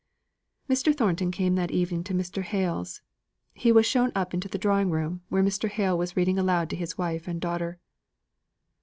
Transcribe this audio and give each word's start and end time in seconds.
Mr. 0.67 0.95
Thornton 0.97 1.29
came 1.29 1.53
that 1.53 1.69
evening 1.69 2.03
to 2.05 2.13
Mr. 2.15 2.41
Hale's. 2.41 3.03
He 3.53 3.71
was 3.71 3.85
shown 3.85 4.11
up 4.15 4.33
into 4.33 4.47
the 4.47 4.57
drawing 4.57 4.89
room, 4.89 5.21
where 5.29 5.43
Mr. 5.43 5.69
Hale 5.69 5.95
was 5.95 6.17
reading 6.17 6.39
aloud 6.39 6.71
to 6.71 6.75
his 6.75 6.97
wife 6.97 7.27
and 7.27 7.39
daughter. 7.39 7.77